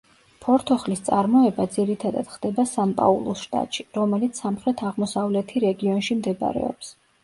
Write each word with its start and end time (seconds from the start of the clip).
ფორთოხლის 0.43 1.03
წარმოება 1.09 1.67
ძირითადად 1.75 2.33
ხდება 2.37 2.67
სან-პაულუს 2.73 3.45
შტატში, 3.45 3.89
რომელიც 4.01 4.45
სამხრეთ-აღმოსავლეთი 4.45 5.67
რეგიონში 5.71 6.23
მდებარეობს. 6.23 6.97